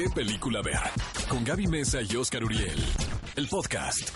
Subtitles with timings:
[0.00, 0.80] qué película ver.
[1.28, 2.82] Con Gaby Mesa y Oscar Uriel.
[3.36, 4.08] El podcast.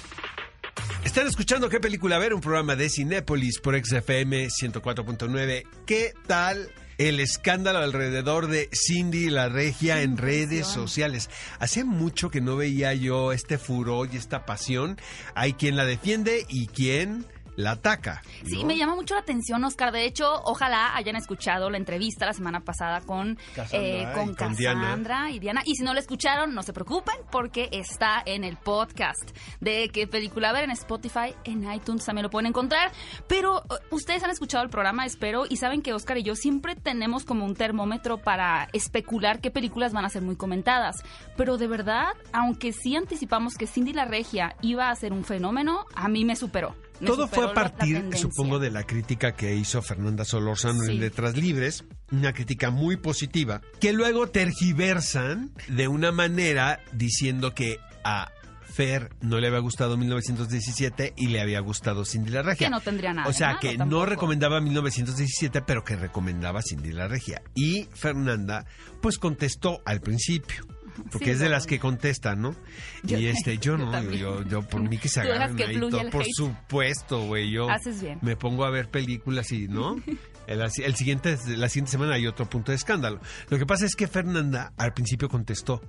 [1.05, 5.67] Están escuchando qué película ver, un programa de Cinépolis por XFM 104.9.
[5.85, 11.29] ¿Qué tal el escándalo alrededor de Cindy la Regia en redes sociales?
[11.59, 14.99] Hace mucho que no veía yo este furor y esta pasión.
[15.35, 17.27] Hay quien la defiende y quien
[17.57, 18.23] la ataca.
[18.45, 19.93] Sí, me llama mucho la atención, Oscar.
[19.93, 24.35] De hecho, ojalá hayan escuchado la entrevista la semana pasada con, Cassandra eh, con y
[24.35, 24.55] con.
[24.55, 25.63] Cassandra y Diana.
[25.65, 30.07] Y si no la escucharon, no se preocupen porque está en el podcast de qué
[30.07, 32.93] película ver en Spotify, en iTunes también lo pueden encontrar.
[33.29, 36.75] Pero eh, ustedes han escuchado el programa, espero, y saben que Oscar y yo siempre
[36.75, 40.97] tenemos como un termómetro para especular qué películas van a ser muy comentadas.
[41.37, 45.87] Pero de verdad, aunque sí anticipamos que Cindy la Regia iba a ser un fenómeno,
[45.95, 46.75] a mí me superó.
[47.01, 50.93] Me Todo fue a partir, supongo, de la crítica que hizo Fernanda Solórzano Sí.
[50.93, 57.79] en Letras Libres, una crítica muy positiva, que luego tergiversan de una manera diciendo que
[58.05, 58.31] a
[58.73, 62.67] Fer no le había gustado 1917 y le había gustado Cindy la Regia.
[62.67, 67.07] Que no tendría nada O sea, que no recomendaba 1917, pero que recomendaba Cindy la
[67.07, 67.41] Regia.
[67.55, 68.67] Y Fernanda,
[69.01, 70.67] pues contestó al principio.
[71.11, 72.55] Porque Sí, es de no, las que contestan, ¿no?
[73.03, 75.81] Yo- y este, yo yo no, yo, yo, por mí que se agarren que ahí
[75.81, 76.11] todo.
[76.11, 76.31] Por hate.
[76.35, 78.19] supuesto, güey, yo Haces bien.
[78.23, 79.97] me pongo a ver películas y, ¿no?
[80.47, 83.19] El, el siguiente, la siguiente semana hay otro punto de escándalo.
[83.49, 85.81] Lo que pasa es que Fernanda al principio contestó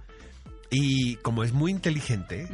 [0.69, 2.47] y como es muy inteligente,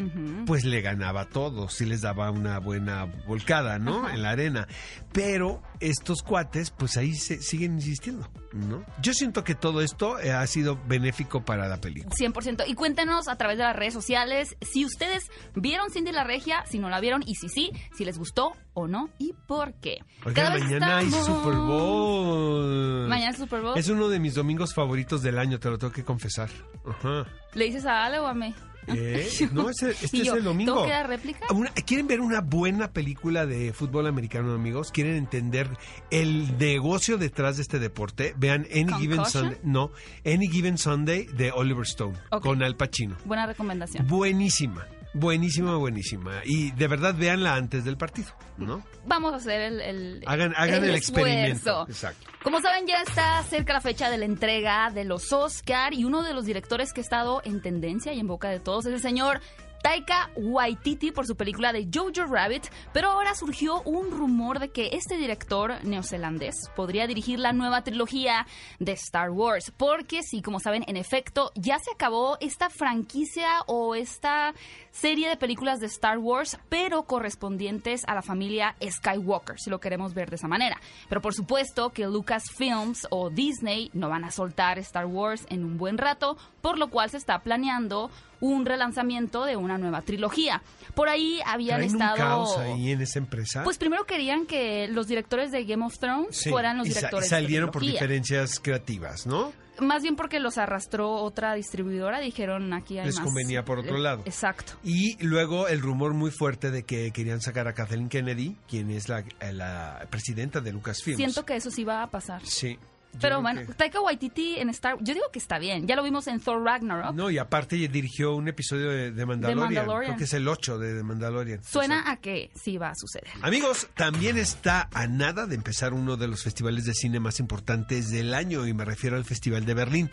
[0.46, 4.10] pues le ganaba a todos, sí les daba una buena volcada, ¿no?
[4.10, 4.68] En la arena.
[5.14, 8.86] Pero estos cuates, pues ahí se siguen insistiendo, ¿no?
[9.02, 12.16] Yo siento que todo esto eh, ha sido benéfico para la película.
[12.16, 12.66] 100%.
[12.68, 16.80] Y cuéntenos a través de las redes sociales si ustedes vieron Cindy la Regia, si
[16.80, 20.00] no la vieron y si sí, si les gustó o no y por qué.
[20.24, 23.08] Porque mañana hay estamos- Super Bowl.
[23.08, 23.78] Mañana es Super Bowl.
[23.78, 26.50] Es uno de mis domingos favoritos del año, te lo tengo que confesar.
[26.86, 27.26] Ajá.
[27.54, 28.54] ¿Le dices a Ale o a mí?
[28.88, 29.28] ¿Eh?
[29.54, 30.74] No, este es el domingo.
[30.74, 31.46] ¿tengo que dar réplica?
[31.54, 34.92] Una- ¿Quieren ver una buena película de fútbol americano, amigos?
[34.92, 35.70] ¿Quieren entender
[36.10, 38.34] el negocio detrás de este deporte?
[38.38, 39.26] Vean Any Given.
[39.26, 39.92] Sunday, no,
[40.26, 43.18] Any Given Sunday de Oliver Stone con Al Pacino.
[43.26, 44.08] Buena recomendación.
[44.08, 46.42] Buenísima, buenísima, buenísima.
[46.46, 48.84] Y de verdad véanla antes del partido, ¿no?
[49.06, 51.58] Vamos a hacer el, el, Hagan, hagan el, experimento.
[51.58, 51.86] esfuerzo.
[51.90, 52.28] Exacto.
[52.44, 56.24] Como saben, ya está cerca la fecha de la entrega de los Oscar y uno
[56.24, 59.02] de los directores que ha estado en tendencia y en boca de todos es el
[59.02, 59.42] señor
[59.82, 64.90] Taika Waititi por su película de Jojo Rabbit, pero ahora surgió un rumor de que
[64.94, 68.46] este director neozelandés podría dirigir la nueva trilogía
[68.80, 73.96] de Star Wars, porque sí, como saben, en efecto, ya se acabó esta franquicia o
[73.96, 74.54] esta
[74.92, 80.14] serie de películas de Star Wars, pero correspondientes a la familia Skywalker, si lo queremos
[80.14, 80.80] ver de esa manera.
[81.10, 85.78] Pero por supuesto que Lucasfilms o Disney no van a soltar Star Wars en un
[85.78, 90.62] buen rato, por lo cual se está planeando un relanzamiento de una nueva trilogía.
[90.96, 92.18] Por ahí habían Traen un estado...
[92.18, 93.64] caos ahí en esa empresa.
[93.64, 97.00] Pues primero querían que los directores de Game of Thrones Sí, fueran los y sa-
[97.00, 99.54] directores y salieron de por diferencias creativas, ¿no?
[99.80, 103.24] Más bien porque los arrastró otra distribuidora, dijeron aquí hay Les más.
[103.26, 104.22] convenía por otro Eh, lado.
[104.26, 104.74] Exacto.
[104.84, 109.08] Y luego el rumor muy fuerte de que querían sacar a Kathleen Kennedy, quien es
[109.10, 111.18] la, la presidenta de Lucasfilms.
[111.18, 112.42] Siento que eso sí va a pasar.
[112.46, 112.78] Sí.
[113.20, 115.88] Pero bueno, que- Taika Waititi en Star yo digo que está bien.
[115.88, 117.14] Ya lo vimos en Thor Ragnarok.
[117.14, 119.66] No, y aparte dirigió un episodio de, de Mandalorian.
[119.66, 120.12] Mandalorian.
[120.12, 121.64] Creo que es el 8 de, de Mandalorian.
[121.64, 123.30] Suena a que sí va a suceder.
[123.42, 128.10] Amigos, también está a nada de empezar uno de los festivales de cine más importantes
[128.10, 130.12] del año y me refiero al Festival de Berlín.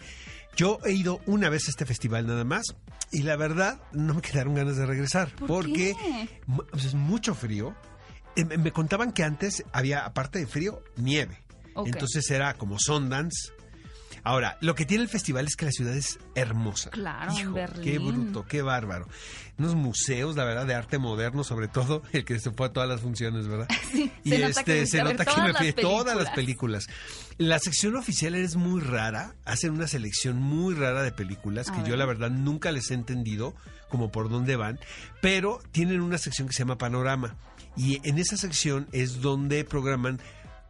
[0.57, 2.75] Yo he ido una vez a este festival nada más
[3.13, 6.29] y la verdad no me quedaron ganas de regresar ¿Por porque qué?
[6.73, 7.75] pues, es mucho frío.
[8.35, 11.39] Eh, me contaban que antes había, aparte de frío, nieve.
[11.87, 13.53] Entonces era como Sundance.
[14.25, 16.91] Ahora, lo que tiene el festival es que la ciudad es hermosa.
[16.91, 17.85] Claro, Hijo, Berlín.
[17.85, 19.09] Qué bruto, qué bárbaro.
[19.59, 22.89] Unos museos, la verdad, de arte moderno, sobre todo, el que se fue a todas
[22.89, 23.69] las funciones, ¿verdad?
[23.91, 26.89] Sí, y se nota este, que se nota que me fui todas las películas.
[27.39, 31.89] La sección oficial es muy rara, hacen una selección muy rara de películas A que
[31.89, 33.55] yo la verdad nunca les he entendido
[33.89, 34.79] como por dónde van,
[35.23, 37.37] pero tienen una sección que se llama Panorama
[37.79, 40.21] y en esa sección es donde programan,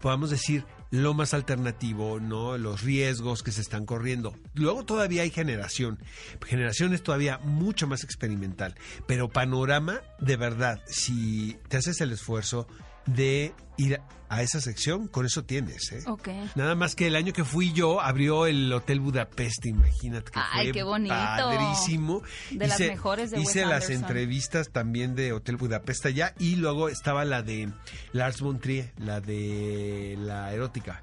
[0.00, 2.56] podamos decir, lo más alternativo, ¿no?
[2.58, 4.34] Los riesgos que se están corriendo.
[4.54, 5.98] Luego todavía hay generación.
[6.46, 8.74] Generación es todavía mucho más experimental.
[9.06, 12.66] Pero panorama, de verdad, si te haces el esfuerzo
[13.14, 14.00] de ir
[14.30, 16.02] a esa sección, con eso tienes, ¿eh?
[16.06, 16.28] Ok.
[16.54, 20.66] Nada más que el año que fui yo abrió el Hotel Budapest, imagínate que Ay,
[20.66, 21.14] fue qué bonito.
[21.14, 22.22] padrísimo.
[22.50, 23.94] De las mejores de Hice las Anderson.
[24.04, 27.70] entrevistas también de Hotel Budapest allá y luego estaba la de
[28.12, 31.02] Lars von Trier, la de la erótica.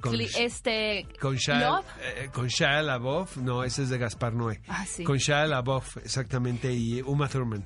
[0.00, 4.60] Con, este con Shia, eh, con Shia LaBeouf, no, ese es de Gaspar Noé.
[4.68, 5.02] Ah, sí.
[5.02, 7.64] Con Shia LaBeouf, exactamente, y Uma Thurman.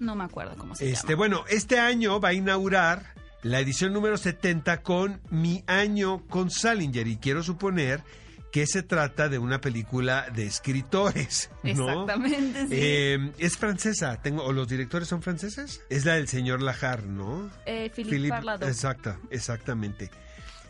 [0.00, 1.16] No me acuerdo cómo se Este, llama.
[1.18, 7.06] bueno, este año va a inaugurar la edición número 70 con Mi Año con Salinger
[7.06, 8.02] y quiero suponer
[8.50, 11.70] que se trata de una película de escritores, ¿no?
[11.70, 12.72] Exactamente, sí.
[12.72, 15.82] Eh, es francesa, tengo, o los directores son franceses.
[15.90, 17.50] Es la del señor Lajar, ¿no?
[17.66, 18.66] Eh, Philippe Parladot.
[18.68, 20.10] Exacto, exactamente.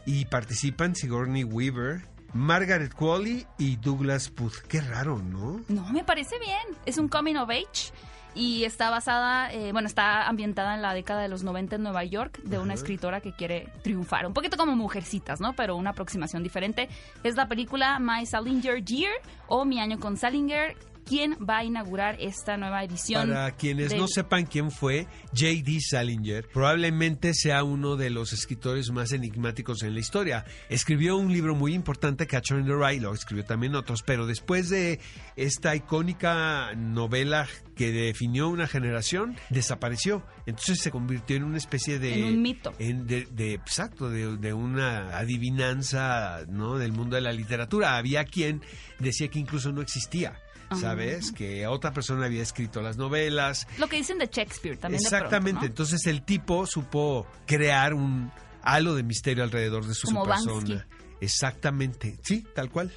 [0.07, 2.03] Y participan Sigourney Weaver,
[2.35, 4.57] Margaret Qualley y Douglas Booth.
[4.67, 5.61] Qué raro, ¿no?
[5.69, 6.77] No, me parece bien.
[6.85, 7.93] Es un coming of age
[8.39, 12.05] y está basada, eh, bueno, está ambientada en la década de los 90 en Nueva
[12.05, 14.27] York de una escritora que quiere triunfar.
[14.27, 15.55] Un poquito como Mujercitas, ¿no?
[15.55, 16.89] Pero una aproximación diferente.
[17.25, 19.13] Es la película My Salinger Year
[19.49, 20.77] o Mi año con Salinger.
[21.09, 23.29] ¿Quién va a inaugurar esta nueva edición?
[23.29, 25.79] Para quienes del- no sepan quién fue, J.D.
[25.81, 30.45] Salinger probablemente sea uno de los escritores más enigmáticos en la historia.
[30.69, 34.69] Escribió un libro muy importante, Catcher in the Rye, lo escribió también otros, pero después
[34.69, 35.01] de
[35.37, 40.25] esta icónica novela que definió una generación, desapareció.
[40.47, 42.19] Entonces se convirtió en una especie de...
[42.19, 42.73] En un mito.
[42.79, 46.79] en- de, de- exacto, de, de una adivinanza ¿no?
[46.79, 47.97] del mundo de la literatura.
[47.97, 48.63] Había quien
[48.99, 50.41] decía que incluso no existía.
[50.81, 51.33] ¿Sabes?
[51.33, 53.67] Que otra persona había escrito las novelas.
[53.79, 55.03] Lo que dicen de Shakespeare también.
[55.03, 55.61] de pronto, Exactamente.
[55.61, 55.67] ¿no?
[55.67, 58.31] Entonces el tipo supo crear un
[58.63, 60.55] halo de misterio alrededor de su Como persona.
[60.55, 60.83] Bansky.
[61.21, 62.19] Exactamente.
[62.23, 62.93] Sí, tal cual.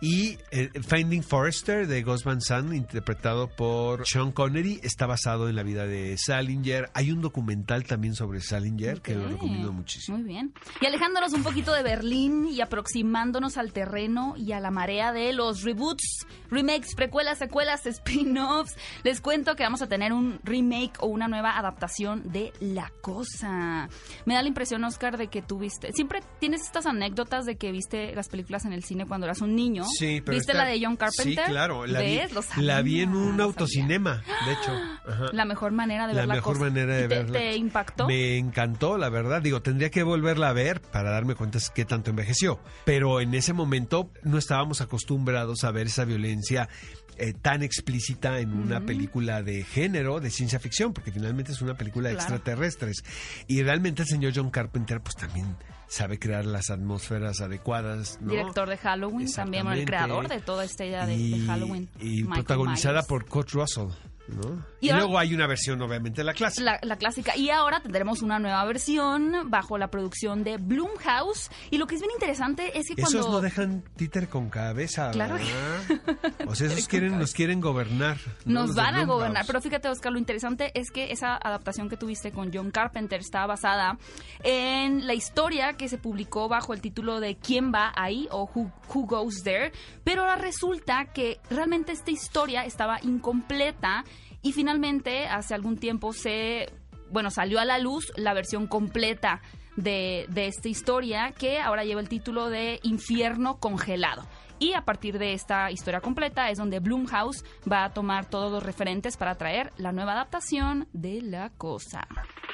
[0.00, 5.56] Y eh, Finding Forrester de Gus Van Sant, interpretado por Sean Connery, está basado en
[5.56, 6.90] la vida de Salinger.
[6.94, 10.18] Hay un documental también sobre Salinger que lo recomiendo muchísimo.
[10.18, 10.52] Muy bien.
[10.80, 15.32] Y alejándonos un poquito de Berlín y aproximándonos al terreno y a la marea de
[15.32, 21.06] los reboots, remakes, precuelas, secuelas, spin-offs, les cuento que vamos a tener un remake o
[21.06, 23.88] una nueva adaptación de La Cosa.
[24.24, 25.92] Me da la impresión, Oscar, de que tú viste.
[25.92, 29.54] Siempre tienes estas anécdotas de que viste las películas en el cine cuando eras un
[29.54, 29.84] niño.
[29.98, 31.44] Sí, pero ¿Viste la de John Carpenter?
[31.46, 31.86] Sí, claro.
[31.86, 32.20] La vi,
[32.58, 34.72] la vi en un autocinema, de hecho.
[35.06, 35.26] Ajá.
[35.32, 36.66] La mejor manera de la ver la mejor cosa.
[36.66, 37.38] manera de ¿Y te- verla.
[37.38, 38.06] ¿Te impactó?
[38.06, 39.42] Me encantó, la verdad.
[39.42, 42.60] Digo, tendría que volverla a ver para darme cuenta qué tanto envejeció.
[42.84, 46.68] Pero en ese momento no estábamos acostumbrados a ver esa violencia
[47.16, 51.74] eh, tan explícita en una película de género, de ciencia ficción, porque finalmente es una
[51.76, 52.34] película de Claro.
[52.34, 53.04] extraterrestres.
[53.46, 58.18] Y realmente el señor John Carpenter, pues también sabe crear las atmósferas adecuadas.
[58.20, 58.30] ¿no?
[58.30, 61.88] Director de Halloween, también el creador de toda esta idea de, Halloween.
[62.00, 63.06] y Michael protagonizada Myers.
[63.06, 63.88] por Kurt Russell.
[64.28, 64.64] ¿No?
[64.80, 66.62] Y Y, ahora- luego hay una versión, obviamente, la clásica.
[66.64, 67.36] La, la clásica.
[67.36, 71.50] Y ahora tendremos una nueva versión bajo la producción de Blumhouse.
[71.70, 73.18] Y lo que es bien interesante es que cuando...
[73.20, 76.24] Esos no dejan títer con cabeza, Claro ¿verdad?
[76.46, 78.18] O sea, esos quieren, nos quieren gobernar.
[78.44, 78.66] ¿no?
[78.66, 79.44] Nos van a gobernar.
[79.46, 83.46] Pero fíjate, Oscar, lo interesante es que esa adaptación que tuviste con John Carpenter está
[83.46, 83.98] basada
[84.42, 88.28] en la historia que se publicó bajo el título de ¿Quién va ahí?
[88.30, 89.72] o Who, Who Goes There.
[90.04, 94.04] Pero ahora resulta que realmente esta historia estaba incompleta
[94.44, 96.70] y finalmente hace algún tiempo se,
[97.10, 99.40] bueno, salió a la luz la versión completa
[99.74, 104.28] de, de esta historia que ahora lleva el título de Infierno Congelado.
[104.58, 108.62] Y a partir de esta historia completa es donde Blumhouse va a tomar todos los
[108.62, 112.06] referentes para traer la nueva adaptación de La Cosa.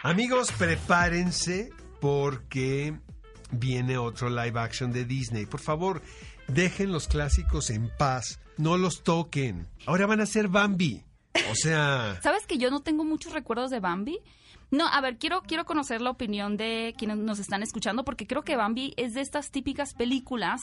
[0.02, 1.70] Amigos, prepárense
[2.00, 2.96] porque
[3.50, 5.44] viene otro live action de Disney.
[5.44, 6.02] Por favor,
[6.46, 8.40] dejen los clásicos en paz.
[8.56, 9.66] No los toquen.
[9.86, 11.04] Ahora van a ser Bambi.
[11.50, 14.18] O sea, ¿Sabes que yo no tengo muchos recuerdos de Bambi?
[14.70, 18.42] No, a ver, quiero, quiero conocer la opinión de quienes nos están escuchando porque creo
[18.42, 20.60] que Bambi es de estas típicas películas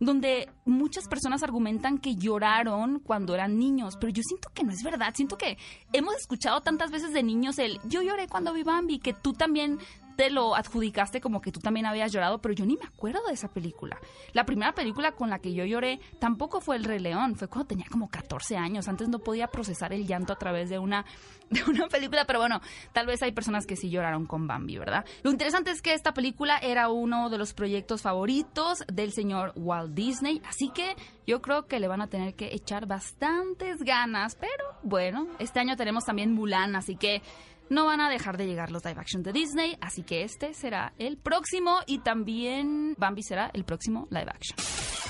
[0.00, 4.82] donde muchas personas argumentan que lloraron cuando eran niños, pero yo siento que no es
[4.82, 5.56] verdad, siento que
[5.92, 9.78] hemos escuchado tantas veces de niños el yo lloré cuando vi Bambi, que tú también
[10.16, 13.34] te lo adjudicaste como que tú también habías llorado, pero yo ni me acuerdo de
[13.34, 13.98] esa película.
[14.32, 17.68] La primera película con la que yo lloré tampoco fue El Rey León, fue cuando
[17.68, 21.04] tenía como 14 años, antes no podía procesar el llanto a través de una,
[21.50, 22.60] de una película, pero bueno,
[22.92, 25.04] tal vez hay personas que sí lloraron con Bambi, ¿verdad?
[25.22, 29.94] Lo interesante es que esta película era uno de los proyectos favoritos del señor Walt
[29.94, 34.64] Disney, así que yo creo que le van a tener que echar bastantes ganas, pero
[34.82, 37.22] bueno, este año tenemos también Mulan, así que
[37.68, 40.92] no van a dejar de llegar los live action de Disney, así que este será
[40.98, 44.56] el próximo y también Bambi será el próximo live action.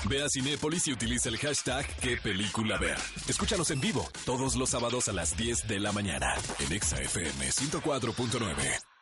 [0.07, 2.97] Ve a Cinépolis y utiliza el hashtag qué película ver.
[3.27, 7.49] Escúchanos en vivo todos los sábados a las 10 de la mañana en Exa FM
[7.49, 8.94] 104.9.